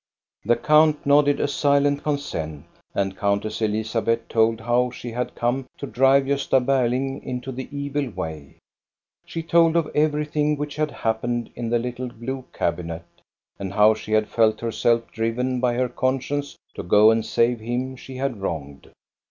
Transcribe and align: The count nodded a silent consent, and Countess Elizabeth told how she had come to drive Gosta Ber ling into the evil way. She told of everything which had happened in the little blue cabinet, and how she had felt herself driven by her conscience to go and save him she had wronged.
The 0.43 0.55
count 0.55 1.05
nodded 1.05 1.39
a 1.39 1.47
silent 1.47 2.01
consent, 2.01 2.65
and 2.95 3.15
Countess 3.15 3.61
Elizabeth 3.61 4.27
told 4.29 4.61
how 4.61 4.89
she 4.89 5.11
had 5.11 5.35
come 5.35 5.67
to 5.77 5.85
drive 5.85 6.23
Gosta 6.25 6.59
Ber 6.59 6.89
ling 6.89 7.21
into 7.21 7.51
the 7.51 7.69
evil 7.71 8.09
way. 8.09 8.55
She 9.27 9.43
told 9.43 9.75
of 9.75 9.91
everything 9.93 10.57
which 10.57 10.75
had 10.77 10.89
happened 10.89 11.51
in 11.53 11.69
the 11.69 11.77
little 11.77 12.07
blue 12.07 12.45
cabinet, 12.51 13.05
and 13.59 13.73
how 13.73 13.93
she 13.93 14.13
had 14.13 14.27
felt 14.27 14.59
herself 14.59 15.03
driven 15.11 15.59
by 15.59 15.75
her 15.75 15.87
conscience 15.87 16.57
to 16.73 16.81
go 16.81 17.11
and 17.11 17.23
save 17.23 17.59
him 17.59 17.95
she 17.95 18.15
had 18.15 18.41
wronged. 18.41 18.89